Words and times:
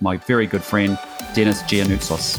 my 0.00 0.16
very 0.16 0.46
good 0.46 0.62
friend, 0.62 0.98
Dennis 1.34 1.62
Giannoutsos. 1.62 2.38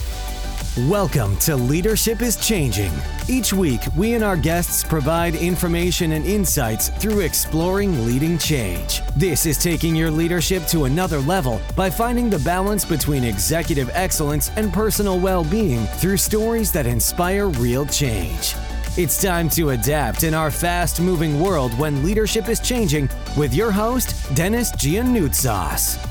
Welcome 0.89 1.35
to 1.39 1.57
Leadership 1.57 2.21
is 2.21 2.37
Changing. 2.37 2.93
Each 3.27 3.51
week, 3.51 3.81
we 3.97 4.13
and 4.13 4.23
our 4.23 4.37
guests 4.37 4.85
provide 4.85 5.35
information 5.35 6.13
and 6.13 6.25
insights 6.25 6.87
through 6.87 7.19
exploring 7.19 8.05
leading 8.05 8.37
change. 8.37 9.01
This 9.17 9.45
is 9.45 9.57
taking 9.57 9.95
your 9.95 10.09
leadership 10.09 10.63
to 10.67 10.85
another 10.85 11.19
level 11.19 11.59
by 11.75 11.89
finding 11.89 12.29
the 12.29 12.39
balance 12.39 12.85
between 12.85 13.25
executive 13.25 13.89
excellence 13.93 14.49
and 14.55 14.71
personal 14.71 15.19
well 15.19 15.43
being 15.43 15.85
through 15.85 16.17
stories 16.17 16.71
that 16.71 16.85
inspire 16.85 17.47
real 17.49 17.85
change. 17.85 18.55
It's 18.97 19.21
time 19.21 19.49
to 19.51 19.71
adapt 19.71 20.23
in 20.23 20.33
our 20.33 20.51
fast 20.51 21.01
moving 21.01 21.39
world 21.39 21.77
when 21.77 22.03
leadership 22.03 22.47
is 22.47 22.61
changing 22.61 23.09
with 23.37 23.53
your 23.53 23.71
host, 23.71 24.33
Dennis 24.35 24.71
Giannoutsos. 24.73 26.10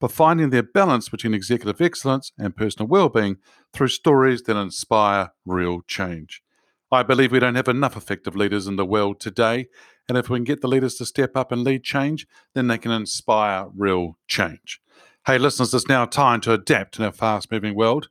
but 0.00 0.10
finding 0.10 0.50
their 0.50 0.62
balance 0.62 1.08
between 1.08 1.34
executive 1.34 1.80
excellence 1.80 2.32
and 2.38 2.56
personal 2.56 2.88
well-being 2.88 3.36
through 3.72 3.88
stories 3.88 4.42
that 4.42 4.56
inspire 4.56 5.30
real 5.44 5.82
change. 5.82 6.42
I 6.90 7.04
believe 7.04 7.30
we 7.30 7.38
don't 7.38 7.54
have 7.54 7.68
enough 7.68 7.96
effective 7.96 8.34
leaders 8.34 8.66
in 8.66 8.76
the 8.76 8.84
world 8.84 9.20
today, 9.20 9.68
and 10.08 10.18
if 10.18 10.28
we 10.28 10.38
can 10.38 10.44
get 10.44 10.60
the 10.60 10.68
leaders 10.68 10.96
to 10.96 11.06
step 11.06 11.36
up 11.36 11.52
and 11.52 11.62
lead 11.62 11.84
change, 11.84 12.26
then 12.54 12.66
they 12.66 12.78
can 12.78 12.90
inspire 12.90 13.68
real 13.76 14.18
change. 14.26 14.80
Hey, 15.26 15.38
listeners, 15.38 15.72
it's 15.72 15.86
now 15.86 16.06
time 16.06 16.40
to 16.40 16.52
adapt 16.52 16.98
in 16.98 17.04
our 17.04 17.12
fast 17.12 17.52
moving 17.52 17.76
world. 17.76 18.08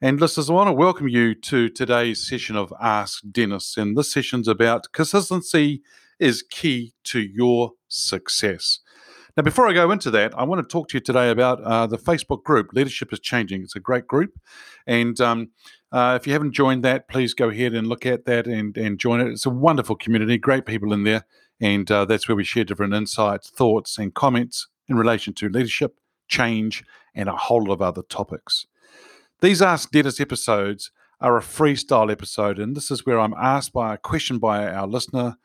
And 0.00 0.20
listeners, 0.20 0.48
I 0.48 0.52
want 0.52 0.68
to 0.68 0.72
welcome 0.72 1.08
you 1.08 1.34
to 1.34 1.68
today's 1.68 2.26
session 2.26 2.54
of 2.54 2.72
Ask 2.80 3.24
Dennis. 3.30 3.76
And 3.76 3.98
this 3.98 4.12
session's 4.12 4.46
about 4.46 4.92
consistency 4.92 5.82
is 6.20 6.44
key 6.48 6.94
to 7.04 7.18
your 7.20 7.72
success. 7.88 8.78
Now, 9.38 9.44
before 9.44 9.68
I 9.68 9.72
go 9.72 9.92
into 9.92 10.10
that, 10.10 10.36
I 10.36 10.42
want 10.42 10.60
to 10.60 10.66
talk 10.66 10.88
to 10.88 10.96
you 10.96 11.00
today 11.00 11.30
about 11.30 11.62
uh, 11.62 11.86
the 11.86 11.96
Facebook 11.96 12.42
group, 12.42 12.72
Leadership 12.72 13.12
is 13.12 13.20
Changing. 13.20 13.62
It's 13.62 13.76
a 13.76 13.80
great 13.80 14.08
group. 14.08 14.36
And 14.84 15.20
um, 15.20 15.50
uh, 15.92 16.18
if 16.20 16.26
you 16.26 16.32
haven't 16.32 16.54
joined 16.54 16.82
that, 16.82 17.06
please 17.06 17.34
go 17.34 17.48
ahead 17.48 17.72
and 17.72 17.86
look 17.86 18.04
at 18.04 18.24
that 18.24 18.48
and, 18.48 18.76
and 18.76 18.98
join 18.98 19.20
it. 19.20 19.28
It's 19.28 19.46
a 19.46 19.50
wonderful 19.50 19.94
community, 19.94 20.38
great 20.38 20.66
people 20.66 20.92
in 20.92 21.04
there. 21.04 21.24
And 21.60 21.88
uh, 21.88 22.04
that's 22.04 22.26
where 22.26 22.34
we 22.34 22.42
share 22.42 22.64
different 22.64 22.94
insights, 22.94 23.48
thoughts, 23.48 23.96
and 23.96 24.12
comments 24.12 24.66
in 24.88 24.96
relation 24.96 25.34
to 25.34 25.48
leadership, 25.48 26.00
change, 26.26 26.82
and 27.14 27.28
a 27.28 27.36
whole 27.36 27.62
lot 27.62 27.74
of 27.74 27.82
other 27.82 28.02
topics. 28.02 28.66
These 29.40 29.62
Ask 29.62 29.92
Dennis 29.92 30.20
episodes 30.20 30.90
are 31.20 31.36
a 31.36 31.42
freestyle 31.42 32.10
episode, 32.10 32.58
and 32.58 32.74
this 32.76 32.90
is 32.90 33.06
where 33.06 33.20
I'm 33.20 33.34
asked 33.34 33.72
by 33.72 33.94
a 33.94 33.98
question 33.98 34.40
by 34.40 34.66
our 34.66 34.88
listener 34.88 35.36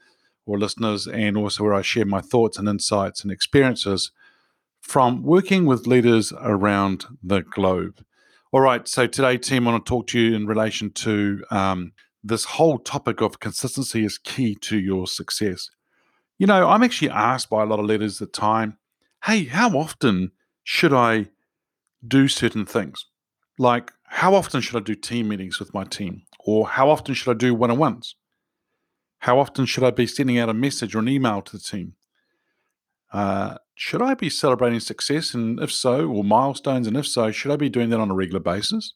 or 0.46 0.58
listeners, 0.58 1.08
and 1.08 1.38
also 1.38 1.64
where 1.64 1.74
I 1.74 1.82
share 1.82 2.06
my 2.06 2.22
thoughts 2.22 2.58
and 2.58 2.68
insights 2.68 3.24
and 3.24 3.32
experiences 3.32 4.12
from 4.82 5.24
working 5.24 5.66
with 5.66 5.88
leaders 5.88 6.34
around 6.42 7.06
the 7.24 7.42
globe. 7.42 8.04
All 8.52 8.62
right, 8.62 8.88
so 8.88 9.08
today, 9.08 9.38
team, 9.38 9.68
I 9.68 9.72
want 9.72 9.86
to 9.86 9.90
talk 9.90 10.08
to 10.08 10.20
you 10.20 10.36
in 10.36 10.46
relation 10.46 10.92
to 10.92 11.44
um, 11.50 11.94
this 12.24 12.46
whole 12.46 12.78
topic 12.78 13.22
of 13.22 13.40
consistency 13.40 14.06
is 14.06 14.18
key 14.18 14.56
to 14.62 14.78
your 14.78 15.08
success. 15.08 15.70
You 16.38 16.48
know, 16.48 16.68
I'm 16.68 16.84
actually 16.84 17.10
asked 17.10 17.50
by 17.50 17.64
a 17.64 17.66
lot 17.66 17.80
of 17.80 17.86
leaders 17.86 18.22
at 18.22 18.32
the 18.32 18.40
time, 18.40 18.78
hey, 19.26 19.46
how 19.46 19.70
often 19.78 20.32
should 20.64 20.94
I 20.94 21.30
do 22.06 22.28
certain 22.28 22.66
things? 22.66 23.06
Like, 23.58 23.92
how 24.06 24.36
often 24.36 24.62
should 24.62 24.76
I 24.76 24.84
do 24.84 24.96
team 24.96 25.30
meetings 25.30 25.60
with 25.60 25.74
my 25.74 25.84
team? 25.84 26.24
Or 26.40 26.68
how 26.68 26.90
often 26.90 27.16
should 27.16 27.32
I 27.32 27.38
do 27.38 27.56
one 27.56 27.72
on 27.72 27.78
ones? 27.78 28.16
How 29.24 29.40
often 29.40 29.66
should 29.66 29.86
I 29.86 29.92
be 29.92 30.06
sending 30.06 30.38
out 30.38 30.50
a 30.50 30.54
message 30.54 30.94
or 30.94 31.00
an 31.00 31.08
email 31.08 31.42
to 31.44 31.54
the 31.54 31.64
team? 31.64 31.94
Uh, 33.14 33.56
should 33.74 34.02
I 34.02 34.16
be 34.16 34.30
celebrating 34.30 34.82
success? 34.82 35.34
And 35.34 35.62
if 35.62 35.72
so, 35.72 36.10
or 36.10 36.26
milestones? 36.26 36.88
And 36.88 36.98
if 36.98 37.08
so, 37.08 37.32
should 37.32 37.50
I 37.50 37.56
be 37.56 37.70
doing 37.70 37.90
that 37.92 38.02
on 38.02 38.12
a 38.12 38.16
regular 38.16 38.42
basis? 38.42 38.96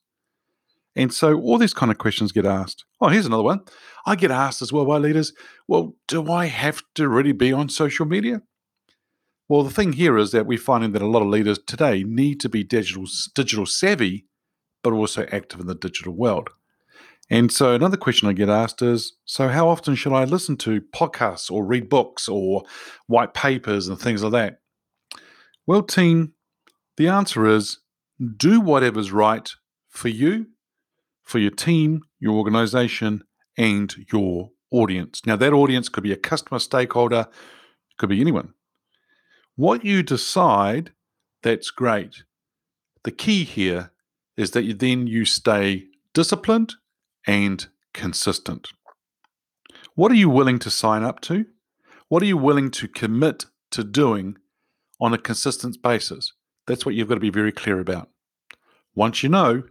And 0.97 1.13
so 1.13 1.39
all 1.39 1.57
these 1.57 1.73
kind 1.73 1.93
of 1.93 1.97
questions 1.97 2.33
get 2.33 2.45
asked. 2.45 2.83
Oh, 2.99 3.07
here's 3.07 3.25
another 3.25 3.43
one. 3.43 3.61
I 4.05 4.17
get 4.17 4.29
asked 4.29 4.61
as 4.61 4.73
well 4.73 4.83
by 4.83 4.97
leaders, 4.97 5.31
well, 5.65 5.95
do 6.09 6.29
I 6.29 6.47
have 6.47 6.81
to 6.95 7.07
really 7.07 7.31
be 7.31 7.53
on 7.53 7.69
social 7.69 8.05
media? 8.05 8.41
Well, 9.47 9.63
the 9.63 9.71
thing 9.71 9.93
here 9.93 10.17
is 10.17 10.31
that 10.31 10.45
we're 10.45 10.57
finding 10.57 10.91
that 10.91 11.01
a 11.01 11.07
lot 11.07 11.21
of 11.21 11.29
leaders 11.29 11.57
today 11.57 12.03
need 12.03 12.41
to 12.41 12.49
be 12.49 12.65
digital 12.65 13.05
digital 13.33 13.65
savvy, 13.65 14.25
but 14.83 14.91
also 14.91 15.25
active 15.31 15.61
in 15.61 15.67
the 15.67 15.75
digital 15.75 16.11
world. 16.11 16.49
And 17.29 17.51
so 17.51 17.73
another 17.73 17.97
question 17.97 18.29
I 18.29 18.33
get 18.33 18.49
asked 18.49 18.81
is 18.81 19.13
so 19.25 19.49
how 19.49 19.67
often 19.67 19.95
should 19.95 20.13
I 20.13 20.23
listen 20.23 20.55
to 20.57 20.81
podcasts 20.81 21.51
or 21.51 21.65
read 21.65 21.89
books 21.89 22.29
or 22.29 22.63
white 23.07 23.33
papers 23.33 23.87
and 23.87 23.99
things 23.99 24.23
like 24.23 24.31
that? 24.31 24.59
Well, 25.65 25.83
team, 25.83 26.33
the 26.95 27.09
answer 27.09 27.45
is 27.45 27.79
do 28.37 28.61
whatever's 28.61 29.11
right 29.11 29.49
for 29.89 30.07
you, 30.07 30.47
for 31.23 31.39
your 31.39 31.51
team, 31.51 32.03
your 32.19 32.35
organization, 32.35 33.23
and 33.57 33.93
your 34.11 34.51
audience. 34.71 35.21
Now, 35.25 35.35
that 35.35 35.53
audience 35.53 35.89
could 35.89 36.03
be 36.03 36.13
a 36.13 36.17
customer, 36.17 36.59
stakeholder, 36.59 37.27
could 37.97 38.09
be 38.09 38.21
anyone. 38.21 38.53
What 39.55 39.83
you 39.83 40.03
decide, 40.03 40.91
that's 41.43 41.71
great. 41.71 42.23
The 43.03 43.11
key 43.11 43.43
here 43.43 43.91
is 44.37 44.51
that 44.51 44.63
you 44.63 44.73
then 44.73 45.07
you 45.07 45.25
stay 45.25 45.85
disciplined 46.13 46.75
and 47.27 47.67
consistent. 47.93 48.69
What 49.95 50.11
are 50.11 50.15
you 50.15 50.29
willing 50.29 50.59
to 50.59 50.71
sign 50.71 51.03
up 51.03 51.19
to? 51.21 51.45
What 52.07 52.23
are 52.23 52.27
you 52.27 52.37
willing 52.37 52.71
to 52.71 52.87
commit 52.87 53.45
to 53.71 53.83
doing 53.83 54.37
on 54.99 55.13
a 55.13 55.17
consistent 55.17 55.81
basis? 55.81 56.33
That's 56.65 56.85
what 56.85 56.95
you've 56.95 57.09
got 57.09 57.15
to 57.15 57.19
be 57.19 57.29
very 57.29 57.51
clear 57.51 57.79
about. 57.79 58.09
Once 58.95 59.21
you 59.21 59.29
know, 59.29 59.63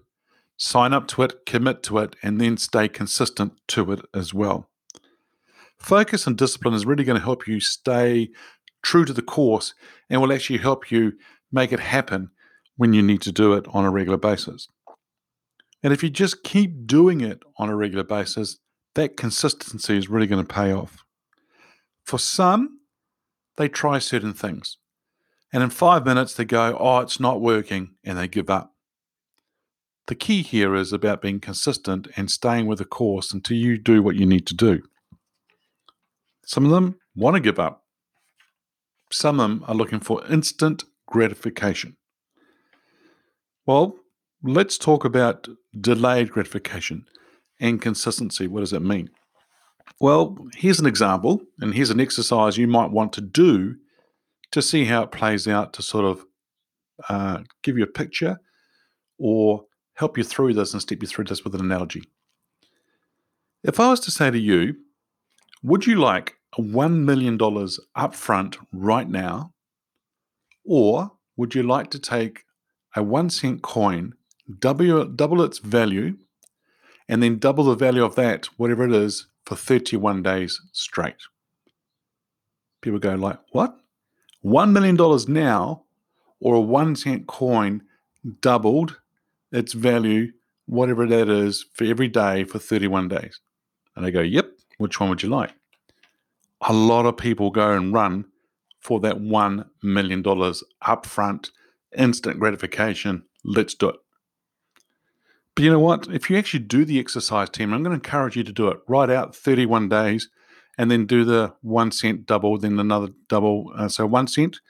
sign 0.56 0.92
up 0.92 1.08
to 1.08 1.22
it, 1.22 1.46
commit 1.46 1.82
to 1.84 1.98
it, 1.98 2.14
and 2.22 2.40
then 2.40 2.56
stay 2.56 2.88
consistent 2.88 3.54
to 3.68 3.92
it 3.92 4.00
as 4.14 4.34
well. 4.34 4.68
Focus 5.78 6.26
and 6.26 6.36
discipline 6.36 6.74
is 6.74 6.86
really 6.86 7.04
going 7.04 7.18
to 7.18 7.24
help 7.24 7.46
you 7.46 7.60
stay 7.60 8.30
true 8.82 9.04
to 9.04 9.12
the 9.12 9.22
course 9.22 9.74
and 10.08 10.20
will 10.20 10.32
actually 10.32 10.58
help 10.58 10.90
you 10.90 11.12
make 11.52 11.72
it 11.72 11.80
happen 11.80 12.30
when 12.76 12.92
you 12.92 13.02
need 13.02 13.22
to 13.22 13.32
do 13.32 13.52
it 13.54 13.66
on 13.70 13.84
a 13.84 13.90
regular 13.90 14.18
basis. 14.18 14.68
And 15.86 15.92
if 15.92 16.02
you 16.02 16.10
just 16.10 16.42
keep 16.42 16.88
doing 16.88 17.20
it 17.20 17.44
on 17.58 17.68
a 17.68 17.76
regular 17.76 18.02
basis, 18.02 18.58
that 18.96 19.16
consistency 19.16 19.96
is 19.96 20.08
really 20.08 20.26
going 20.26 20.44
to 20.44 20.52
pay 20.52 20.72
off. 20.72 21.04
For 22.02 22.18
some, 22.18 22.80
they 23.56 23.68
try 23.68 24.00
certain 24.00 24.32
things. 24.32 24.78
And 25.52 25.62
in 25.62 25.70
five 25.70 26.04
minutes, 26.04 26.34
they 26.34 26.44
go, 26.44 26.76
oh, 26.76 26.98
it's 26.98 27.20
not 27.20 27.40
working, 27.40 27.94
and 28.02 28.18
they 28.18 28.26
give 28.26 28.50
up. 28.50 28.72
The 30.08 30.16
key 30.16 30.42
here 30.42 30.74
is 30.74 30.92
about 30.92 31.22
being 31.22 31.38
consistent 31.38 32.08
and 32.16 32.32
staying 32.32 32.66
with 32.66 32.78
the 32.78 32.84
course 32.84 33.32
until 33.32 33.56
you 33.56 33.78
do 33.78 34.02
what 34.02 34.16
you 34.16 34.26
need 34.26 34.48
to 34.48 34.56
do. 34.56 34.82
Some 36.46 36.64
of 36.64 36.72
them 36.72 36.96
want 37.14 37.34
to 37.34 37.40
give 37.40 37.60
up. 37.60 37.84
Some 39.12 39.38
of 39.38 39.48
them 39.48 39.64
are 39.68 39.74
looking 39.76 40.00
for 40.00 40.26
instant 40.26 40.82
gratification. 41.06 41.96
Well, 43.66 44.00
let's 44.42 44.78
talk 44.78 45.04
about 45.04 45.48
delayed 45.78 46.30
gratification 46.30 47.06
and 47.60 47.80
consistency. 47.80 48.46
What 48.46 48.60
does 48.60 48.70
that 48.70 48.80
mean? 48.80 49.10
Well, 50.00 50.36
here's 50.54 50.80
an 50.80 50.86
example, 50.86 51.42
and 51.60 51.74
here's 51.74 51.90
an 51.90 52.00
exercise 52.00 52.58
you 52.58 52.66
might 52.66 52.90
want 52.90 53.12
to 53.14 53.20
do 53.20 53.76
to 54.52 54.60
see 54.60 54.84
how 54.84 55.02
it 55.02 55.12
plays 55.12 55.48
out 55.48 55.72
to 55.74 55.82
sort 55.82 56.04
of 56.04 56.24
uh, 57.08 57.38
give 57.62 57.76
you 57.78 57.84
a 57.84 57.88
picture 57.88 58.40
or 59.18 59.64
help 59.94 60.18
you 60.18 60.24
through 60.24 60.54
this 60.54 60.72
and 60.72 60.82
step 60.82 61.00
you 61.00 61.08
through 61.08 61.24
this 61.24 61.44
with 61.44 61.54
an 61.54 61.60
analogy. 61.60 62.02
If 63.62 63.80
I 63.80 63.90
was 63.90 64.00
to 64.00 64.10
say 64.10 64.30
to 64.30 64.38
you, 64.38 64.76
would 65.62 65.86
you 65.86 65.96
like 65.96 66.34
a 66.58 66.62
$1 66.62 67.04
million 67.04 67.38
upfront 67.38 68.56
right 68.72 69.08
now? 69.08 69.52
Or 70.64 71.12
would 71.36 71.54
you 71.54 71.62
like 71.62 71.90
to 71.90 71.98
take 71.98 72.44
a 72.94 73.02
one 73.02 73.30
cent 73.30 73.62
coin, 73.62 74.14
double, 74.58 75.04
double 75.06 75.42
its 75.42 75.58
value, 75.58 76.16
and 77.08 77.22
then 77.22 77.38
double 77.38 77.64
the 77.64 77.74
value 77.74 78.04
of 78.04 78.14
that, 78.16 78.46
whatever 78.56 78.84
it 78.84 78.92
is, 78.92 79.28
for 79.44 79.56
31 79.56 80.22
days 80.22 80.60
straight? 80.72 81.16
People 82.80 82.98
go 82.98 83.14
like, 83.14 83.38
what? 83.52 83.76
$1 84.44 84.70
million 84.70 84.96
now, 85.28 85.84
or 86.40 86.54
a 86.54 86.60
one 86.60 86.94
cent 86.94 87.26
coin 87.26 87.82
doubled 88.40 89.00
its 89.52 89.72
value, 89.72 90.32
whatever 90.66 91.06
that 91.06 91.28
is, 91.28 91.64
for 91.72 91.84
every 91.84 92.08
day 92.08 92.44
for 92.44 92.58
31 92.58 93.08
days. 93.08 93.40
And 93.94 94.04
I 94.04 94.10
go, 94.10 94.20
yep, 94.20 94.50
which 94.78 95.00
one 95.00 95.08
would 95.08 95.22
you 95.22 95.28
like? 95.28 95.54
A 96.60 96.72
lot 96.72 97.06
of 97.06 97.16
people 97.16 97.50
go 97.50 97.72
and 97.72 97.92
run 97.92 98.26
for 98.80 99.00
that 99.00 99.16
$1 99.16 99.66
million 99.82 100.22
upfront, 100.22 101.50
instant 101.96 102.38
gratification. 102.38 103.24
Let's 103.44 103.74
do 103.74 103.88
it. 103.90 103.96
But 105.56 105.64
you 105.64 105.72
know 105.72 105.80
what? 105.80 106.06
If 106.08 106.30
you 106.30 106.36
actually 106.36 106.60
do 106.60 106.84
the 106.84 107.00
exercise 107.00 107.48
team, 107.48 107.72
I'm 107.72 107.82
going 107.82 107.98
to 107.98 108.04
encourage 108.04 108.36
you 108.36 108.44
to 108.44 108.52
do 108.52 108.68
it. 108.68 108.78
Write 108.86 109.10
out 109.10 109.34
31 109.34 109.88
days 109.88 110.28
and 110.76 110.90
then 110.90 111.06
do 111.06 111.24
the 111.24 111.54
one 111.62 111.90
cent 111.90 112.26
double, 112.26 112.58
then 112.58 112.78
another 112.78 113.08
double. 113.28 113.72
Uh, 113.74 113.88
so 113.88 114.04
one 114.06 114.28
cent. 114.28 114.60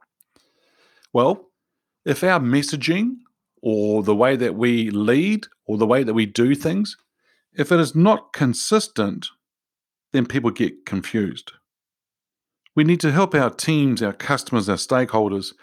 Well, 1.13 1.51
if 2.05 2.23
our 2.23 2.41
messaging 2.41 3.17
or 3.63 4.03
the 4.03 4.15
way 4.15 4.37
that 4.37 4.55
we 4.55 4.91
lead 4.91 5.47
or 5.67 5.79
the 5.79 5.87
way 5.87 6.03
that 6.03 6.15
we 6.15 6.27
do 6.27 6.55
things, 6.55 6.97
if 7.53 7.73
it 7.73 7.81
is 7.81 7.95
not 7.95 8.33
consistent, 8.33 9.29
then 10.13 10.27
people 10.27 10.51
get 10.51 10.85
confused. 10.85 11.53
We 12.77 12.85
need 12.85 13.01
to 13.01 13.13
help 13.13 13.35
our 13.35 13.51
teams, 13.51 14.03
our 14.03 14.13
customers, 14.13 14.69
our 14.69 14.77
stakeholders 14.77 15.55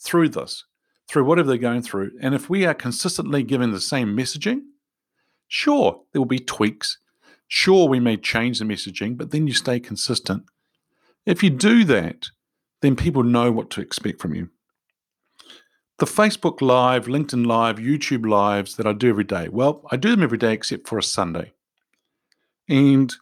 through 0.00 0.30
this, 0.30 0.64
through 1.08 1.24
whatever 1.24 1.48
they're 1.48 1.58
going 1.58 1.82
through. 1.82 2.12
And 2.20 2.34
if 2.34 2.50
we 2.50 2.66
are 2.66 2.74
consistently 2.74 3.42
giving 3.42 3.72
the 3.72 3.80
same 3.80 4.16
messaging, 4.16 4.62
sure, 5.46 6.02
there 6.12 6.20
will 6.20 6.26
be 6.26 6.38
tweaks. 6.38 6.98
Sure, 7.46 7.88
we 7.88 8.00
may 8.00 8.16
change 8.16 8.58
the 8.58 8.64
messaging, 8.64 9.16
but 9.16 9.30
then 9.30 9.46
you 9.46 9.54
stay 9.54 9.80
consistent. 9.80 10.44
If 11.28 11.42
you 11.42 11.50
do 11.50 11.84
that, 11.84 12.30
then 12.80 12.96
people 12.96 13.22
know 13.22 13.52
what 13.52 13.68
to 13.72 13.82
expect 13.82 14.18
from 14.18 14.34
you. 14.34 14.48
The 15.98 16.06
Facebook 16.06 16.62
Live, 16.62 17.04
LinkedIn 17.04 17.44
Live, 17.46 17.76
YouTube 17.76 18.26
Lives 18.26 18.76
that 18.76 18.86
I 18.86 18.94
do 18.94 19.10
every 19.10 19.24
day, 19.24 19.50
well, 19.50 19.86
I 19.90 19.96
do 19.96 20.10
them 20.10 20.22
every 20.22 20.38
day 20.38 20.54
except 20.54 20.88
for 20.88 20.96
a 20.96 21.02
Sunday. 21.02 21.52
And 22.66 23.14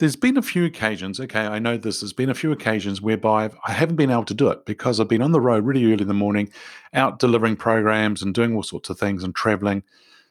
there's 0.00 0.16
been 0.16 0.36
a 0.36 0.42
few 0.42 0.64
occasions, 0.64 1.20
okay, 1.20 1.46
I 1.46 1.60
know 1.60 1.76
this, 1.76 2.00
there's 2.00 2.12
been 2.12 2.30
a 2.30 2.34
few 2.34 2.50
occasions 2.50 3.00
whereby 3.00 3.50
I 3.64 3.72
haven't 3.72 3.94
been 3.94 4.10
able 4.10 4.24
to 4.24 4.34
do 4.34 4.48
it 4.48 4.66
because 4.66 4.98
I've 4.98 5.06
been 5.06 5.22
on 5.22 5.30
the 5.30 5.40
road 5.40 5.64
really 5.64 5.84
early 5.84 6.02
in 6.02 6.08
the 6.08 6.14
morning, 6.14 6.50
out 6.94 7.20
delivering 7.20 7.54
programs 7.54 8.22
and 8.22 8.34
doing 8.34 8.56
all 8.56 8.64
sorts 8.64 8.90
of 8.90 8.98
things 8.98 9.22
and 9.22 9.36
traveling. 9.36 9.84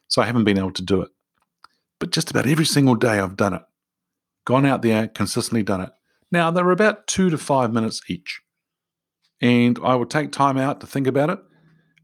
So 0.10 0.22
I 0.22 0.25
haven't 0.25 0.43
been 0.43 0.60
able 0.60 0.74
to 0.74 0.84
do 0.84 1.01
it. 1.01 1.12
But 1.98 2.12
just 2.12 2.29
about 2.29 2.45
every 2.45 2.65
single 2.65 2.95
day 2.95 3.19
I've 3.19 3.38
done 3.38 3.53
it. 3.53 3.63
Gone 4.43 4.65
out 4.65 4.81
there, 4.81 5.07
consistently 5.07 5.63
done 5.63 5.79
it. 5.79 5.91
Now, 6.36 6.51
they're 6.51 6.70
about 6.70 7.08
two 7.08 7.30
to 7.30 7.38
five 7.38 7.72
minutes 7.72 8.01
each. 8.10 8.42
And 9.39 9.80
I 9.82 9.96
would 9.96 10.10
take 10.10 10.34
time 10.34 10.58
out 10.58 10.82
to 10.82 10.86
think 10.86 11.08
about 11.08 11.30
it. 11.30 11.39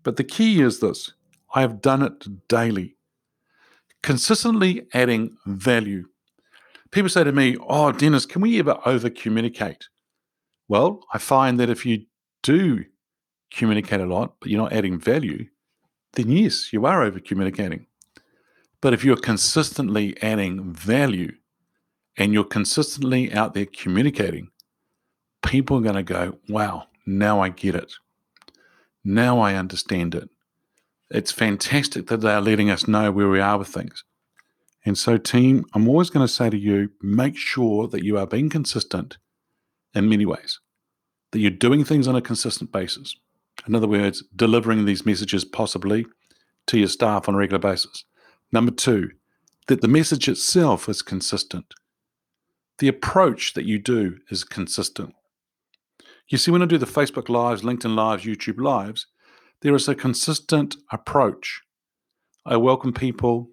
But 0.04 0.16
the 0.16 0.24
key 0.24 0.62
is 0.62 0.80
this 0.80 1.12
I 1.54 1.60
have 1.60 1.82
done 1.82 2.02
it 2.02 2.48
daily, 2.48 2.96
consistently 4.02 4.88
adding 4.94 5.36
value. 5.46 6.06
People 6.92 7.10
say 7.10 7.26
to 7.26 7.34
me, 7.34 7.58
Oh, 7.68 7.92
Dennis, 7.92 8.26
can 8.26 8.42
we 8.42 8.58
ever 8.58 8.80
over 8.86 9.10
communicate? 9.10 9.90
Well, 10.70 11.02
I 11.14 11.18
find 11.18 11.60
that 11.60 11.70
if 11.70 11.86
you 11.86 12.06
do 12.42 12.86
communicate 13.54 14.00
a 14.00 14.06
lot, 14.06 14.36
but 14.40 14.50
you're 14.50 14.62
not 14.62 14.72
adding 14.72 14.98
value, 14.98 15.46
then 16.14 16.32
yes, 16.32 16.72
you 16.72 16.86
are 16.86 17.04
over 17.04 17.20
communicating. 17.20 17.86
But 18.80 18.94
if 18.94 19.04
you're 19.04 19.18
consistently 19.18 20.16
adding 20.24 20.72
value, 20.74 21.34
and 22.18 22.34
you're 22.34 22.44
consistently 22.44 23.34
out 23.34 23.54
there 23.54 23.66
communicating, 23.66 24.50
people 25.44 25.78
are 25.78 25.82
going 25.82 25.96
to 25.96 26.04
go, 26.04 26.38
wow, 26.50 26.88
now 27.06 27.42
I 27.42 27.50
get 27.50 27.76
it. 27.76 27.94
Now 29.04 29.40
I 29.40 29.56
understand 29.56 30.16
it. 30.16 30.30
It's 31.10 31.32
fantastic 31.32 32.08
that 32.08 32.22
they 32.22 32.32
are 32.32 32.42
letting 32.42 32.70
us 32.70 32.88
know 32.88 33.12
where 33.12 33.30
we 33.30 33.40
are 33.40 33.58
with 33.58 33.68
things. 33.68 34.04
And 34.86 34.98
so, 34.98 35.18
team, 35.18 35.66
I'm 35.74 35.88
always 35.88 36.10
going 36.10 36.26
to 36.26 36.32
say 36.32 36.50
to 36.50 36.58
you 36.58 36.90
make 37.02 37.38
sure 37.38 37.88
that 37.88 38.04
you 38.04 38.18
are 38.18 38.26
being 38.26 38.50
consistent 38.50 39.18
in 39.94 40.10
many 40.10 40.26
ways, 40.26 40.60
that 41.32 41.40
you're 41.40 41.52
doing 41.52 41.84
things 41.84 42.08
on 42.08 42.16
a 42.16 42.22
consistent 42.22 42.72
basis. 42.72 43.16
In 43.68 43.76
other 43.76 43.88
words, 43.88 44.24
delivering 44.36 44.86
these 44.86 45.06
messages 45.06 45.46
possibly 45.46 46.06
to 46.68 46.80
your 46.80 46.88
staff 46.88 47.28
on 47.28 47.36
a 47.36 47.38
regular 47.38 47.60
basis. 47.60 48.06
Number 48.52 48.72
two, 48.72 49.12
that 49.68 49.82
the 49.82 49.88
message 49.88 50.28
itself 50.28 50.90
is 50.90 51.02
consistent 51.02 51.74
the 52.82 52.88
approach 52.88 53.54
that 53.54 53.66
you 53.66 53.78
do 53.78 54.18
is 54.32 54.44
consistent. 54.44 55.14
You 56.28 56.40
see, 56.40 56.50
when 56.50 56.64
I 56.64 56.66
do 56.66 56.80
the 56.80 56.88
Facebook 56.88 57.30
Lives, 57.30 57.62
LinkedIn 57.62 57.94
Lives, 57.96 58.26
YouTube 58.26 58.60
Lives, 58.60 59.06
there 59.62 59.76
is 59.76 59.88
a 59.88 59.94
consistent 59.94 60.76
approach. 60.92 61.62
I 62.44 62.58
welcome 62.58 62.92
people. 62.92 63.52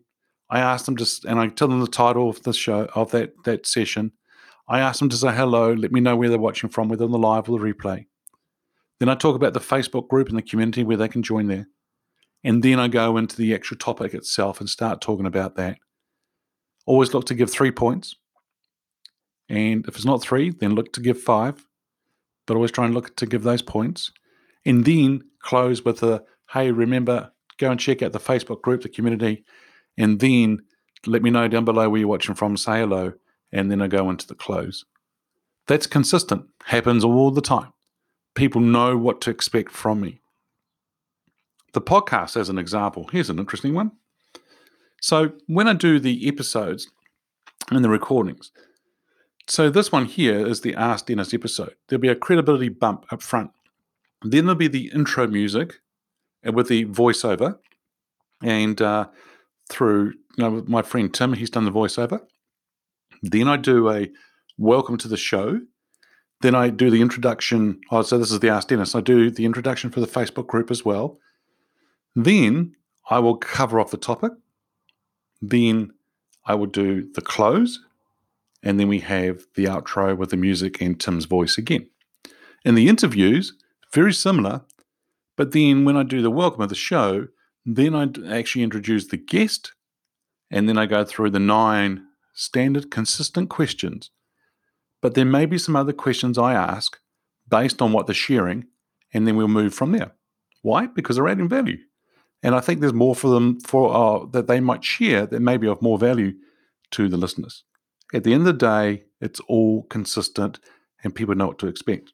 I 0.49 0.61
ask 0.61 0.87
them 0.87 0.97
to, 0.97 1.06
and 1.28 1.38
I 1.38 1.49
tell 1.49 1.68
them 1.68 1.80
the 1.80 1.87
title 1.87 2.30
of 2.30 2.42
the 2.42 2.54
show 2.54 2.88
of 2.94 3.11
that 3.11 3.35
that 3.44 3.66
session. 3.66 4.12
I 4.66 4.80
ask 4.80 4.99
them 4.99 5.11
to 5.11 5.16
say 5.16 5.35
hello, 5.35 5.75
let 5.75 5.92
me 5.92 6.00
know 6.00 6.16
where 6.16 6.30
they're 6.30 6.38
watching 6.38 6.70
from, 6.70 6.88
whether 6.88 7.04
on 7.04 7.11
the 7.11 7.18
live 7.18 7.50
or 7.50 7.58
the 7.58 7.64
replay. 7.64 8.06
Then 8.99 9.11
I 9.11 9.14
talk 9.14 9.37
about 9.37 9.52
the 9.52 9.61
Facebook 9.61 10.08
group 10.08 10.30
and 10.30 10.38
the 10.38 10.42
community 10.42 10.85
where 10.85 10.97
they 10.97 11.08
can 11.08 11.23
join 11.23 11.49
there. 11.49 11.68
And 12.44 12.62
then 12.62 12.80
I 12.80 12.88
go 12.88 13.18
into 13.18 13.37
the 13.37 13.54
actual 13.54 13.76
topic 13.76 14.14
itself 14.14 14.58
and 14.58 14.70
start 14.70 15.02
talking 15.02 15.26
about 15.26 15.56
that. 15.56 15.76
Always 16.87 17.12
look 17.12 17.26
to 17.26 17.35
give 17.35 17.50
three 17.50 17.70
points. 17.70 18.16
And 19.48 19.86
if 19.86 19.96
it's 19.96 20.04
not 20.04 20.22
three, 20.22 20.50
then 20.50 20.74
look 20.74 20.92
to 20.92 21.00
give 21.00 21.20
five. 21.20 21.66
But 22.46 22.56
always 22.56 22.70
try 22.70 22.86
and 22.86 22.94
look 22.94 23.16
to 23.16 23.26
give 23.26 23.42
those 23.42 23.62
points. 23.62 24.10
And 24.64 24.84
then 24.84 25.22
close 25.40 25.84
with 25.84 26.02
a 26.02 26.22
hey, 26.52 26.70
remember, 26.70 27.30
go 27.58 27.70
and 27.70 27.78
check 27.78 28.02
out 28.02 28.12
the 28.12 28.18
Facebook 28.18 28.62
group, 28.62 28.82
the 28.82 28.88
community. 28.88 29.44
And 29.96 30.20
then 30.20 30.60
let 31.06 31.22
me 31.22 31.30
know 31.30 31.48
down 31.48 31.64
below 31.64 31.88
where 31.88 32.00
you're 32.00 32.08
watching 32.08 32.34
from, 32.34 32.56
say 32.56 32.80
hello. 32.80 33.12
And 33.52 33.70
then 33.70 33.82
I 33.82 33.88
go 33.88 34.08
into 34.10 34.26
the 34.26 34.34
close. 34.34 34.84
That's 35.66 35.86
consistent, 35.86 36.46
happens 36.64 37.04
all 37.04 37.30
the 37.30 37.42
time. 37.42 37.72
People 38.34 38.60
know 38.60 38.96
what 38.96 39.20
to 39.22 39.30
expect 39.30 39.70
from 39.72 40.00
me. 40.00 40.20
The 41.74 41.82
podcast, 41.82 42.36
as 42.36 42.48
an 42.48 42.58
example, 42.58 43.08
here's 43.12 43.28
an 43.30 43.38
interesting 43.38 43.74
one. 43.74 43.92
So, 45.00 45.32
when 45.46 45.68
I 45.68 45.74
do 45.74 46.00
the 46.00 46.26
episodes 46.26 46.90
and 47.70 47.84
the 47.84 47.90
recordings, 47.90 48.50
so 49.48 49.70
this 49.70 49.90
one 49.90 50.04
here 50.04 50.46
is 50.46 50.60
the 50.60 50.74
Ask 50.74 51.06
Dennis 51.06 51.32
episode. 51.32 51.74
There'll 51.88 52.00
be 52.00 52.08
a 52.08 52.14
credibility 52.14 52.68
bump 52.68 53.06
up 53.10 53.22
front. 53.22 53.50
Then 54.22 54.44
there'll 54.44 54.58
be 54.58 54.68
the 54.68 54.90
intro 54.94 55.26
music 55.26 55.80
and 56.42 56.54
with 56.54 56.68
the 56.68 56.84
voiceover. 56.86 57.58
And 58.42 58.80
uh, 58.80 59.08
through 59.70 60.14
you 60.36 60.44
know, 60.44 60.64
my 60.66 60.82
friend 60.82 61.12
Tim, 61.12 61.32
he's 61.32 61.50
done 61.50 61.64
the 61.64 61.70
voiceover. 61.70 62.20
Then 63.22 63.48
I 63.48 63.56
do 63.56 63.90
a 63.90 64.08
welcome 64.58 64.98
to 64.98 65.08
the 65.08 65.16
show. 65.16 65.60
Then 66.40 66.54
I 66.54 66.68
do 66.68 66.90
the 66.90 67.00
introduction. 67.00 67.80
Oh, 67.90 68.02
so 68.02 68.18
this 68.18 68.30
is 68.30 68.40
the 68.40 68.50
Ask 68.50 68.68
Dennis. 68.68 68.94
I 68.94 69.00
do 69.00 69.30
the 69.30 69.44
introduction 69.44 69.90
for 69.90 70.00
the 70.00 70.06
Facebook 70.06 70.46
group 70.46 70.70
as 70.70 70.84
well. 70.84 71.18
Then 72.14 72.74
I 73.10 73.18
will 73.18 73.36
cover 73.36 73.80
off 73.80 73.90
the 73.90 73.96
topic. 73.96 74.32
Then 75.40 75.92
I 76.44 76.54
will 76.54 76.66
do 76.66 77.08
the 77.14 77.20
close. 77.20 77.80
And 78.62 78.78
then 78.78 78.88
we 78.88 79.00
have 79.00 79.46
the 79.54 79.66
outro 79.66 80.16
with 80.16 80.30
the 80.30 80.36
music 80.36 80.80
and 80.80 80.98
Tim's 80.98 81.26
voice 81.26 81.58
again. 81.58 81.88
In 82.64 82.74
the 82.74 82.88
interviews, 82.88 83.54
very 83.92 84.12
similar. 84.12 84.62
But 85.36 85.52
then 85.52 85.84
when 85.84 85.96
I 85.96 86.02
do 86.02 86.20
the 86.20 86.30
welcome 86.30 86.62
of 86.62 86.68
the 86.68 86.74
show, 86.74 87.28
then 87.64 87.94
I 87.94 88.08
actually 88.36 88.64
introduce 88.64 89.06
the 89.06 89.16
guest. 89.16 89.72
And 90.50 90.68
then 90.68 90.78
I 90.78 90.86
go 90.86 91.04
through 91.04 91.30
the 91.30 91.38
nine 91.38 92.04
standard, 92.34 92.90
consistent 92.90 93.50
questions. 93.50 94.10
But 95.00 95.14
there 95.14 95.24
may 95.24 95.46
be 95.46 95.58
some 95.58 95.76
other 95.76 95.92
questions 95.92 96.38
I 96.38 96.54
ask 96.54 96.98
based 97.48 97.80
on 97.80 97.92
what 97.92 98.06
they're 98.06 98.14
sharing, 98.14 98.66
and 99.12 99.26
then 99.26 99.36
we'll 99.36 99.48
move 99.48 99.74
from 99.74 99.92
there. 99.92 100.12
Why? 100.62 100.86
Because 100.86 101.16
they're 101.16 101.28
adding 101.28 101.48
value. 101.48 101.78
And 102.42 102.54
I 102.54 102.60
think 102.60 102.80
there's 102.80 102.92
more 102.92 103.14
for 103.14 103.28
them 103.28 103.60
for 103.60 103.94
uh, 103.94 104.26
that 104.32 104.46
they 104.46 104.60
might 104.60 104.84
share 104.84 105.26
that 105.26 105.40
may 105.40 105.56
be 105.56 105.66
of 105.66 105.82
more 105.82 105.98
value 105.98 106.34
to 106.92 107.08
the 107.08 107.16
listeners. 107.16 107.64
At 108.14 108.24
the 108.24 108.32
end 108.32 108.46
of 108.46 108.58
the 108.58 108.66
day, 108.66 109.04
it's 109.20 109.40
all 109.40 109.84
consistent 109.84 110.60
and 111.04 111.14
people 111.14 111.34
know 111.34 111.48
what 111.48 111.58
to 111.58 111.66
expect. 111.66 112.12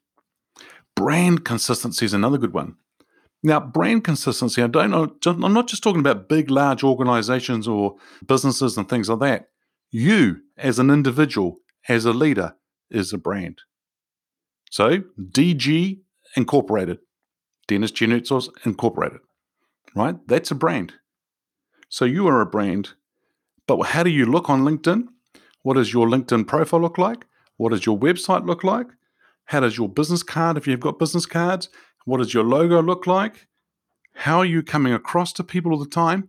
Brand 0.95 1.45
consistency 1.45 2.05
is 2.05 2.13
another 2.13 2.37
good 2.37 2.53
one. 2.53 2.75
Now, 3.43 3.59
brand 3.59 4.03
consistency, 4.03 4.63
I 4.63 4.67
don't 4.67 4.89
know, 4.89 5.15
I'm 5.25 5.53
not 5.53 5.67
just 5.67 5.83
talking 5.83 5.99
about 5.99 6.27
big, 6.27 6.49
large 6.49 6.83
organizations 6.83 7.67
or 7.67 7.95
businesses 8.25 8.75
and 8.77 8.89
things 8.89 9.07
like 9.07 9.19
that. 9.19 9.49
You, 9.91 10.41
as 10.57 10.79
an 10.79 10.89
individual, 10.89 11.57
as 11.87 12.05
a 12.05 12.13
leader, 12.13 12.55
is 12.89 13.13
a 13.13 13.17
brand. 13.17 13.59
So, 14.71 15.03
DG 15.19 15.99
Incorporated, 16.35 16.99
Dennis 17.67 17.91
Giannoutsos 17.91 18.49
Incorporated, 18.65 19.19
right? 19.95 20.15
That's 20.27 20.51
a 20.51 20.55
brand. 20.55 20.93
So, 21.87 22.03
you 22.03 22.27
are 22.27 22.41
a 22.41 22.45
brand. 22.45 22.93
But 23.67 23.81
how 23.83 24.03
do 24.03 24.09
you 24.09 24.25
look 24.25 24.49
on 24.49 24.63
LinkedIn? 24.63 25.07
What 25.65 25.77
does 25.77 25.91
your 25.91 26.05
LinkedIn 26.05 26.45
profile 26.45 26.79
look 26.79 26.99
like? 26.99 27.25
What 27.57 27.71
does 27.71 27.87
your 27.87 27.97
website 27.97 28.45
look 28.45 28.63
like? 28.63 28.85
How 29.45 29.61
does 29.61 29.79
your 29.79 29.89
business 29.89 30.21
card, 30.21 30.57
if 30.57 30.67
you've 30.67 30.79
got 30.79 30.99
business 30.99 31.25
cards, 31.25 31.69
what 32.05 32.19
does 32.19 32.35
your 32.35 32.43
logo 32.43 32.83
look 32.83 33.07
like? 33.07 33.47
How 34.13 34.37
are 34.37 34.45
you 34.45 34.61
coming 34.61 34.93
across 34.93 35.33
to 35.33 35.43
people 35.43 35.71
all 35.71 35.79
the 35.79 35.89
time? 35.89 36.27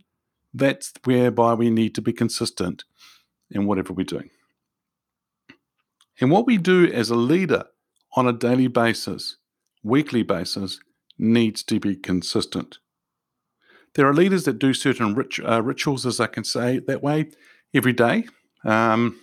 That's 0.55 0.91
whereby 1.05 1.53
we 1.53 1.69
need 1.69 1.95
to 1.97 2.01
be 2.01 2.15
consistent 2.15 2.85
in 3.51 3.67
whatever 3.67 3.93
we're 3.93 4.05
doing. 4.05 4.31
And 6.19 6.31
what 6.31 6.47
we 6.47 6.57
do 6.57 6.91
as 6.91 7.11
a 7.11 7.15
leader 7.15 7.65
on 8.17 8.27
a 8.27 8.33
daily 8.33 8.69
basis, 8.69 9.37
weekly 9.83 10.23
basis, 10.23 10.81
needs 11.19 11.63
to 11.65 11.79
be 11.79 11.95
consistent. 11.95 12.79
There 13.97 14.09
are 14.09 14.15
leaders 14.15 14.45
that 14.45 14.59
do 14.59 14.73
certain 14.73 15.15
rit- 15.15 15.47
uh, 15.47 15.63
rituals, 15.63 16.07
as 16.07 16.21
I 16.21 16.27
can 16.27 16.45
say 16.45 16.79
that 16.87 17.03
way, 17.03 17.33
every 17.75 17.93
day. 17.93 18.25
Um, 18.65 19.21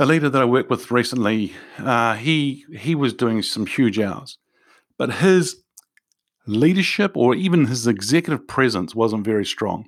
a 0.00 0.06
leader 0.06 0.28
that 0.28 0.42
I 0.42 0.46
worked 0.46 0.70
with 0.70 0.90
recently, 0.90 1.52
uh, 1.78 2.14
he 2.14 2.64
he 2.76 2.94
was 2.94 3.12
doing 3.12 3.42
some 3.42 3.66
huge 3.66 3.98
hours, 3.98 4.38
but 4.98 5.14
his 5.14 5.56
leadership 6.46 7.16
or 7.16 7.34
even 7.34 7.66
his 7.66 7.86
executive 7.86 8.48
presence 8.48 8.94
wasn't 8.94 9.24
very 9.24 9.44
strong. 9.44 9.86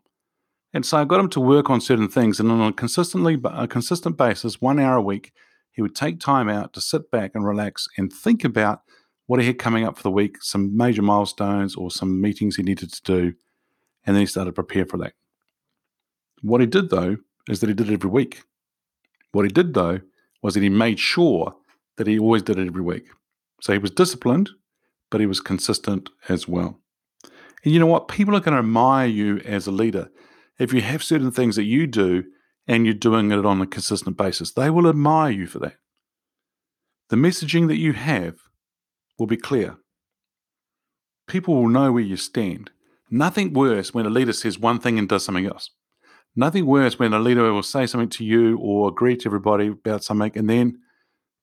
And 0.73 0.85
so 0.85 0.99
I 0.99 1.05
got 1.05 1.21
him 1.21 1.29
to 1.31 1.41
work 1.41 1.71
on 1.71 1.81
certain 1.81 2.09
things, 2.09 2.41
and 2.41 2.51
on 2.51 2.61
a 2.61 2.73
consistently 2.73 3.39
a 3.45 3.67
consistent 3.67 4.17
basis, 4.17 4.61
one 4.61 4.79
hour 4.79 4.97
a 4.97 5.03
week, 5.03 5.33
he 5.73 5.83
would 5.83 5.95
take 5.95 6.21
time 6.21 6.49
out 6.49 6.73
to 6.75 6.81
sit 6.81 7.11
back 7.11 7.33
and 7.35 7.47
relax 7.47 7.87
and 7.97 8.13
think 8.13 8.45
about 8.45 8.81
what 9.27 9.41
he 9.41 9.47
had 9.47 9.59
coming 9.59 9.85
up 9.85 9.97
for 9.97 10.03
the 10.03 10.11
week, 10.11 10.37
some 10.43 10.77
major 10.77 11.03
milestones 11.03 11.75
or 11.77 11.91
some 11.91 12.21
meetings 12.21 12.57
he 12.57 12.63
needed 12.63 12.93
to 12.93 13.03
do, 13.03 13.35
and 14.05 14.15
then 14.15 14.21
he 14.21 14.27
started 14.27 14.51
to 14.51 14.63
prepare 14.63 14.85
for 14.85 14.99
that. 14.99 15.15
What 16.43 16.61
he 16.61 16.67
did 16.67 16.91
though 16.91 17.17
is 17.49 17.61
that 17.61 17.69
he 17.69 17.75
did 17.75 17.89
it 17.89 17.95
every 17.95 18.11
week. 18.11 18.43
What 19.35 19.45
he 19.45 19.51
did, 19.51 19.75
though, 19.75 20.01
was 20.43 20.55
that 20.55 20.63
he 20.63 20.69
made 20.69 21.01
sure 21.01 21.57
that 21.97 22.07
he 22.07 22.19
always 22.19 22.43
did 22.43 22.57
it 22.57 22.69
every 22.69 22.83
week. 22.83 23.07
So 23.61 23.73
he 23.73 23.79
was 23.81 23.91
disciplined, 23.91 24.51
but 25.11 25.21
he 25.21 25.27
was 25.27 25.41
consistent 25.41 26.09
as 26.29 26.47
well. 26.47 26.81
And 27.65 27.73
you 27.73 27.81
know 27.81 27.87
what? 27.87 28.07
People 28.07 28.37
are 28.37 28.41
going 28.41 28.53
to 28.53 28.61
admire 28.61 29.09
you 29.09 29.39
as 29.45 29.67
a 29.67 29.73
leader. 29.73 30.11
If 30.59 30.73
you 30.73 30.83
have 30.83 31.03
certain 31.03 31.33
things 31.33 31.57
that 31.57 31.65
you 31.65 31.89
do 31.89 32.25
and 32.69 32.85
you're 32.85 32.95
doing 32.95 33.33
it 33.33 33.45
on 33.45 33.61
a 33.61 33.67
consistent 33.67 34.17
basis, 34.17 34.53
they 34.53 34.71
will 34.71 34.89
admire 34.89 35.33
you 35.33 35.49
for 35.49 35.59
that. 35.59 35.77
The 37.09 37.17
messaging 37.17 37.67
that 37.69 37.79
you 37.79 37.93
have 37.93 38.37
will 39.19 39.27
be 39.27 39.37
clear. 39.37 39.79
People 41.27 41.57
will 41.57 41.69
know 41.69 41.91
where 41.91 42.03
you 42.03 42.17
stand. 42.17 42.71
Nothing 43.11 43.53
worse 43.53 43.93
when 43.93 44.07
a 44.07 44.11
leader 44.11 44.33
says 44.33 44.61
one 44.61 44.79
thing 44.79 44.97
and 44.97 45.09
does 45.09 45.25
something 45.25 45.47
else. 45.47 45.71
Nothing 46.37 46.67
worse 46.67 46.99
when 46.99 47.13
a 47.13 47.21
leader 47.21 47.53
will 47.53 47.63
say 47.63 47.87
something 47.87 48.09
to 48.11 48.25
you 48.25 48.59
or 48.59 48.89
agree 48.89 49.17
to 49.17 49.29
everybody 49.29 49.69
about 49.69 50.03
something 50.03 50.33
and 50.35 50.51
then 50.51 50.79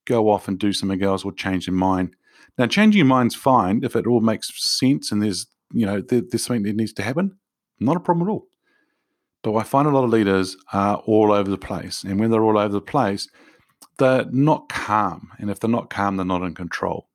go 0.04 0.30
off 0.30 0.48
and 0.48 0.58
do 0.58 0.72
something 0.72 1.02
else 1.02 1.24
or 1.24 1.32
change 1.32 1.66
their 1.66 1.74
mind. 1.74 2.14
Now, 2.58 2.66
changing 2.66 2.98
your 2.98 3.06
mind's 3.06 3.34
fine 3.34 3.82
if 3.82 3.96
it 3.96 4.06
all 4.06 4.20
makes 4.20 4.50
sense 4.54 5.10
and 5.10 5.22
there's, 5.22 5.46
you 5.72 5.86
know, 5.86 6.00
there, 6.02 6.20
there's 6.20 6.44
something 6.44 6.64
that 6.64 6.76
needs 6.76 6.92
to 6.94 7.02
happen. 7.02 7.38
Not 7.80 7.96
a 7.96 8.00
problem 8.00 8.28
at 8.28 8.30
all. 8.30 8.46
But 9.42 9.56
I 9.56 9.62
find 9.62 9.88
a 9.88 9.90
lot 9.90 10.04
of 10.04 10.10
leaders 10.10 10.56
are 10.72 10.96
all 11.06 11.32
over 11.32 11.50
the 11.50 11.58
place. 11.58 12.04
And 12.04 12.20
when 12.20 12.30
they're 12.30 12.44
all 12.44 12.58
over 12.58 12.72
the 12.72 12.80
place, 12.80 13.28
they're 13.98 14.26
not 14.30 14.68
calm. 14.68 15.30
And 15.38 15.50
if 15.50 15.58
they're 15.58 15.70
not 15.70 15.90
calm, 15.90 16.16
they're 16.16 16.26
not 16.26 16.42
in 16.42 16.54
control. 16.54 17.08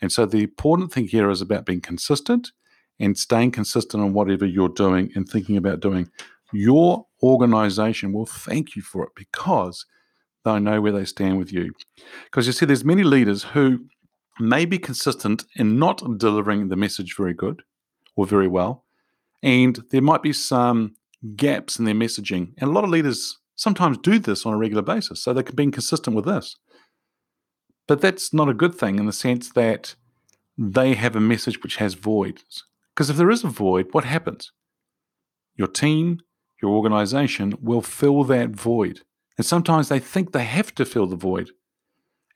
And 0.00 0.10
so 0.10 0.26
the 0.26 0.42
important 0.42 0.92
thing 0.92 1.08
here 1.08 1.30
is 1.30 1.40
about 1.40 1.66
being 1.66 1.80
consistent 1.80 2.52
and 2.98 3.16
staying 3.18 3.52
consistent 3.52 4.02
on 4.02 4.12
whatever 4.12 4.46
you're 4.46 4.68
doing 4.68 5.10
and 5.14 5.28
thinking 5.28 5.56
about 5.56 5.80
doing 5.80 6.10
your 6.52 7.06
organization 7.22 8.12
will 8.12 8.26
thank 8.26 8.76
you 8.76 8.82
for 8.82 9.04
it 9.04 9.10
because 9.16 9.84
they 10.44 10.58
know 10.58 10.80
where 10.80 10.92
they 10.92 11.04
stand 11.04 11.38
with 11.38 11.52
you. 11.52 11.72
Because 12.24 12.46
you 12.46 12.52
see, 12.52 12.66
there's 12.66 12.84
many 12.84 13.02
leaders 13.02 13.42
who 13.42 13.80
may 14.40 14.64
be 14.64 14.78
consistent 14.78 15.44
in 15.56 15.78
not 15.78 16.18
delivering 16.18 16.68
the 16.68 16.76
message 16.76 17.16
very 17.16 17.34
good 17.34 17.62
or 18.16 18.26
very 18.26 18.48
well. 18.48 18.84
And 19.42 19.82
there 19.90 20.02
might 20.02 20.22
be 20.22 20.32
some 20.32 20.94
gaps 21.36 21.78
in 21.78 21.84
their 21.84 21.94
messaging. 21.94 22.54
And 22.58 22.70
a 22.70 22.72
lot 22.72 22.84
of 22.84 22.90
leaders 22.90 23.38
sometimes 23.56 23.98
do 23.98 24.18
this 24.18 24.46
on 24.46 24.54
a 24.54 24.56
regular 24.56 24.82
basis. 24.82 25.22
So 25.22 25.32
they 25.32 25.42
can 25.42 25.56
be 25.56 25.70
consistent 25.70 26.16
with 26.16 26.24
this. 26.24 26.56
But 27.86 28.00
that's 28.00 28.32
not 28.32 28.48
a 28.48 28.54
good 28.54 28.74
thing 28.74 28.98
in 28.98 29.06
the 29.06 29.12
sense 29.12 29.50
that 29.52 29.94
they 30.56 30.94
have 30.94 31.16
a 31.16 31.20
message 31.20 31.62
which 31.62 31.76
has 31.76 31.94
voids. 31.94 32.64
Because 32.94 33.10
if 33.10 33.16
there 33.16 33.30
is 33.30 33.44
a 33.44 33.48
void, 33.48 33.88
what 33.92 34.04
happens? 34.04 34.52
Your 35.56 35.68
team, 35.68 36.20
your 36.62 36.72
organization 36.72 37.56
will 37.60 37.82
fill 37.82 38.24
that 38.24 38.50
void. 38.50 39.02
And 39.36 39.46
sometimes 39.46 39.88
they 39.88 40.00
think 40.00 40.32
they 40.32 40.44
have 40.44 40.74
to 40.76 40.84
fill 40.84 41.06
the 41.06 41.16
void. 41.16 41.50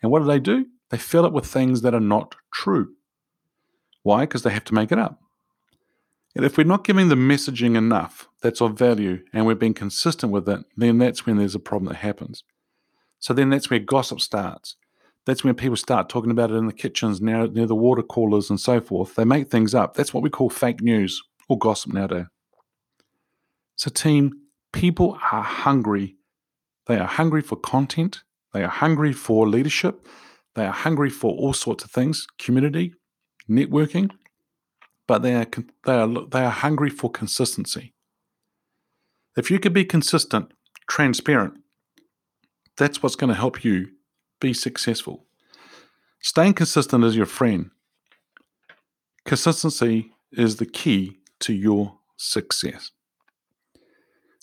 And 0.02 0.10
what 0.10 0.20
do 0.20 0.26
they 0.26 0.38
do? 0.38 0.66
They 0.90 0.98
fill 0.98 1.24
it 1.24 1.32
with 1.32 1.46
things 1.46 1.82
that 1.82 1.94
are 1.94 2.00
not 2.00 2.34
true. 2.52 2.94
Why? 4.02 4.20
Because 4.22 4.42
they 4.42 4.50
have 4.50 4.64
to 4.64 4.74
make 4.74 4.92
it 4.92 4.98
up. 4.98 5.20
And 6.34 6.44
if 6.44 6.56
we're 6.56 6.64
not 6.64 6.84
giving 6.84 7.08
the 7.08 7.14
messaging 7.14 7.76
enough 7.76 8.28
that's 8.40 8.60
of 8.60 8.78
value 8.78 9.22
and 9.32 9.46
we're 9.46 9.54
being 9.54 9.74
consistent 9.74 10.32
with 10.32 10.48
it, 10.48 10.64
then 10.76 10.98
that's 10.98 11.26
when 11.26 11.36
there's 11.36 11.54
a 11.54 11.60
problem 11.60 11.92
that 11.92 11.98
happens. 11.98 12.42
So 13.18 13.34
then 13.34 13.50
that's 13.50 13.70
where 13.70 13.78
gossip 13.78 14.20
starts. 14.20 14.76
That's 15.24 15.44
when 15.44 15.54
people 15.54 15.76
start 15.76 16.08
talking 16.08 16.30
about 16.32 16.50
it 16.50 16.54
in 16.54 16.66
the 16.66 16.72
kitchens, 16.72 17.20
near, 17.20 17.46
near 17.46 17.66
the 17.66 17.76
water 17.76 18.02
coolers, 18.02 18.50
and 18.50 18.58
so 18.58 18.80
forth. 18.80 19.14
They 19.14 19.24
make 19.24 19.50
things 19.50 19.74
up. 19.74 19.94
That's 19.94 20.12
what 20.12 20.22
we 20.22 20.30
call 20.30 20.50
fake 20.50 20.80
news 20.80 21.22
or 21.48 21.58
gossip 21.58 21.92
nowadays. 21.92 22.26
So, 23.82 23.90
team, 23.90 24.42
people 24.72 25.18
are 25.32 25.42
hungry. 25.42 26.14
They 26.86 27.00
are 27.00 27.08
hungry 27.08 27.42
for 27.42 27.56
content. 27.56 28.22
They 28.52 28.62
are 28.62 28.68
hungry 28.68 29.12
for 29.12 29.48
leadership. 29.48 30.06
They 30.54 30.66
are 30.66 30.72
hungry 30.72 31.10
for 31.10 31.34
all 31.34 31.52
sorts 31.52 31.82
of 31.82 31.90
things, 31.90 32.28
community, 32.38 32.94
networking, 33.50 34.12
but 35.08 35.22
they 35.22 35.34
are 35.34 35.48
they 35.84 35.94
are 35.94 36.06
they 36.06 36.44
are 36.44 36.50
hungry 36.50 36.90
for 36.90 37.10
consistency. 37.10 37.92
If 39.36 39.50
you 39.50 39.58
could 39.58 39.72
be 39.72 39.84
consistent, 39.84 40.52
transparent, 40.88 41.54
that's 42.76 43.02
what's 43.02 43.16
going 43.16 43.30
to 43.30 43.40
help 43.44 43.64
you 43.64 43.88
be 44.40 44.54
successful. 44.54 45.26
Staying 46.20 46.54
consistent 46.54 47.02
is 47.02 47.16
your 47.16 47.26
friend. 47.26 47.72
Consistency 49.24 50.12
is 50.30 50.58
the 50.58 50.66
key 50.66 51.18
to 51.40 51.52
your 51.52 51.98
success. 52.16 52.92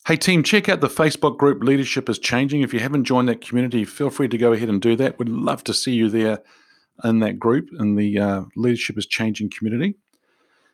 Hey, 0.07 0.15
team, 0.15 0.43
check 0.43 0.69
out 0.69 0.81
the 0.81 0.87
Facebook 0.87 1.37
group 1.37 1.63
Leadership 1.63 2.09
is 2.09 2.17
Changing. 2.17 2.61
If 2.61 2.73
you 2.73 2.79
haven't 2.79 3.03
joined 3.03 3.29
that 3.29 3.41
community, 3.41 3.85
feel 3.85 4.09
free 4.09 4.27
to 4.29 4.37
go 4.37 4.53
ahead 4.53 4.69
and 4.69 4.81
do 4.81 4.95
that. 4.95 5.19
We'd 5.19 5.29
love 5.29 5.63
to 5.65 5.73
see 5.73 5.91
you 5.91 6.09
there 6.09 6.39
in 7.03 7.19
that 7.19 7.37
group, 7.37 7.69
in 7.79 7.95
the 7.95 8.17
uh, 8.17 8.41
Leadership 8.55 8.97
is 8.97 9.05
Changing 9.05 9.49
community. 9.49 9.95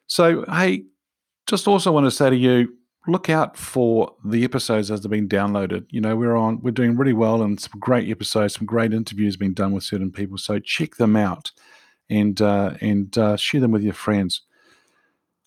So, 0.07 0.45
hey, 0.49 0.85
just 1.47 1.67
also 1.67 1.91
want 1.91 2.05
to 2.05 2.11
say 2.11 2.29
to 2.29 2.35
you, 2.35 2.75
look 3.07 3.29
out 3.29 3.57
for 3.57 4.15
the 4.23 4.43
episodes 4.43 4.89
as 4.89 5.01
they're 5.01 5.09
being 5.09 5.27
downloaded. 5.27 5.85
You 5.89 6.01
know, 6.01 6.15
we're 6.15 6.35
on, 6.35 6.61
we're 6.61 6.71
doing 6.71 6.95
really 6.95 7.13
well, 7.13 7.41
and 7.41 7.59
some 7.59 7.79
great 7.79 8.09
episodes, 8.09 8.55
some 8.55 8.65
great 8.65 8.93
interviews 8.93 9.37
being 9.37 9.53
done 9.53 9.73
with 9.73 9.83
certain 9.83 10.11
people. 10.11 10.37
So 10.37 10.59
check 10.59 10.95
them 10.95 11.15
out, 11.15 11.51
and 12.09 12.41
uh, 12.41 12.75
and 12.81 13.17
uh, 13.17 13.37
share 13.37 13.61
them 13.61 13.71
with 13.71 13.83
your 13.83 13.93
friends. 13.93 14.41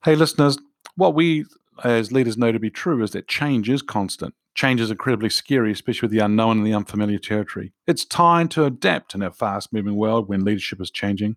Hey, 0.04 0.14
listeners, 0.14 0.58
what 0.96 1.14
we 1.14 1.46
as 1.84 2.12
leaders 2.12 2.36
know 2.36 2.52
to 2.52 2.58
be 2.58 2.70
true 2.70 3.02
is 3.02 3.12
that 3.12 3.28
change 3.28 3.68
is 3.68 3.82
constant. 3.82 4.34
Change 4.54 4.80
is 4.80 4.90
incredibly 4.90 5.30
scary, 5.30 5.72
especially 5.72 6.06
with 6.06 6.12
the 6.12 6.24
unknown 6.24 6.58
and 6.58 6.66
the 6.66 6.74
unfamiliar 6.74 7.18
territory. 7.18 7.72
It's 7.86 8.04
time 8.04 8.48
to 8.48 8.64
adapt 8.64 9.14
in 9.14 9.22
our 9.22 9.30
fast 9.30 9.72
moving 9.72 9.94
world 9.94 10.28
when 10.28 10.44
leadership 10.44 10.80
is 10.80 10.90
changing. 10.90 11.36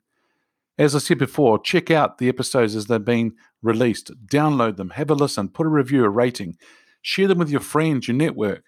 As 0.78 0.96
I 0.96 1.00
said 1.00 1.20
before, 1.20 1.60
check 1.60 1.92
out 1.92 2.18
the 2.18 2.30
episodes 2.30 2.76
as 2.76 2.88
they've 2.88 3.04
been 3.04 3.34
released, 3.62 4.12
download 4.26 4.78
them, 4.78 4.92
have 4.92 5.12
a 5.12 5.14
listen, 5.14 5.50
put 5.50 5.68
a 5.68 5.70
review, 5.70 6.04
a 6.04 6.10
rating, 6.10 6.58
share 7.02 7.28
them 7.28 7.38
with 7.38 7.50
your 7.50 7.62
friends, 7.62 8.08
your 8.08 8.18
network. 8.18 8.64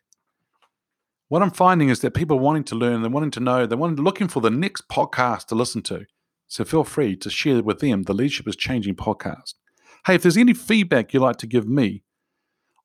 What 1.29 1.41
I'm 1.41 1.51
finding 1.51 1.89
is 1.89 2.01
that 2.01 2.13
people 2.13 2.37
wanting 2.37 2.65
to 2.65 2.75
learn, 2.75 3.01
they're 3.01 3.09
wanting 3.09 3.31
to 3.31 3.39
know, 3.39 3.65
they're 3.65 3.77
wanting, 3.77 4.03
looking 4.03 4.27
for 4.27 4.41
the 4.41 4.51
next 4.51 4.87
podcast 4.87 5.47
to 5.47 5.55
listen 5.55 5.81
to. 5.83 6.05
So 6.47 6.63
feel 6.63 6.83
free 6.83 7.15
to 7.15 7.31
share 7.31 7.63
with 7.63 7.79
them 7.79 8.03
the 8.03 8.13
Leadership 8.13 8.47
is 8.47 8.55
Changing 8.55 8.95
podcast. 8.95 9.55
Hey, 10.05 10.15
if 10.15 10.21
there's 10.21 10.35
any 10.35 10.53
feedback 10.53 11.13
you'd 11.13 11.21
like 11.21 11.37
to 11.37 11.47
give 11.47 11.65
me 11.67 12.03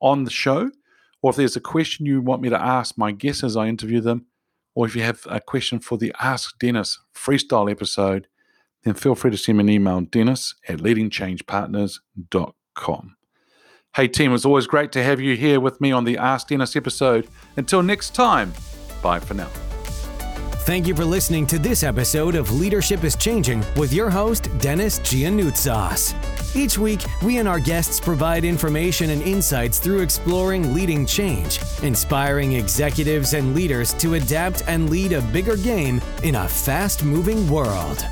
on 0.01 0.23
the 0.25 0.31
show, 0.31 0.71
or 1.21 1.31
if 1.31 1.37
there's 1.37 1.57
a 1.57 1.61
question 1.61 2.07
you 2.07 2.21
want 2.21 2.43
me 2.43 2.49
to 2.49 2.61
ask 2.61 2.97
my 2.97 3.11
guests 3.11 3.43
as 3.43 3.57
I 3.57 3.67
interview 3.67 4.01
them, 4.01 4.27
or 4.77 4.87
if 4.87 4.95
you 4.95 5.03
have 5.03 5.27
a 5.29 5.41
question 5.41 5.81
for 5.81 5.99
the 5.99 6.15
Ask 6.21 6.57
Dennis 6.61 7.01
freestyle 7.13 7.69
episode, 7.69 8.29
then 8.85 8.95
feel 8.95 9.17
free 9.17 9.33
to 9.33 9.37
send 9.37 9.59
me 9.59 9.65
an 9.65 9.71
email, 9.71 10.01
dennis 10.01 10.55
at 10.69 10.79
leadingchangepartners.com. 10.79 13.17
Hey, 13.97 14.07
team, 14.07 14.33
it's 14.33 14.45
always 14.45 14.69
great 14.69 14.93
to 14.93 15.03
have 15.03 15.21
you 15.21 15.37
here 15.37 15.59
with 15.59 15.81
me 15.81 15.91
on 15.91 16.05
the 16.05 16.17
Ask 16.17 16.47
Dennis 16.49 16.77
episode. 16.77 17.27
Until 17.57 17.83
next 17.83 18.15
time, 18.15 18.53
bye 19.03 19.19
for 19.19 19.35
now. 19.35 19.51
Thank 20.69 20.87
you 20.87 20.95
for 20.95 21.05
listening 21.05 21.49
to 21.49 21.59
this 21.59 21.83
episode 21.83 22.37
of 22.37 22.53
Leadership 22.53 23.03
is 23.03 23.17
Changing 23.17 23.65
with 23.75 23.93
your 23.93 24.11
host, 24.11 24.57
Dennis 24.61 25.01
Giannoutsos. 25.01 26.15
Each 26.55 26.79
week, 26.79 27.05
we 27.23 27.39
and 27.39 27.49
our 27.49 27.61
guests 27.61 28.01
provide 28.01 28.45
information 28.45 29.11
and 29.11 29.23
insights 29.23 29.79
through 29.79 30.01
exploring 30.01 30.75
leading 30.75 31.05
change, 31.05 31.61
inspiring 31.83 32.55
executives 32.55 33.35
and 33.35 33.55
leaders 33.55 33.93
to 33.95 34.15
adapt 34.15 34.63
and 34.67 34.89
lead 34.89 35.13
a 35.13 35.21
bigger 35.21 35.57
game 35.57 36.01
in 36.23 36.37
a 36.37 36.49
fast 36.49 37.05
moving 37.05 37.49
world. 37.49 38.05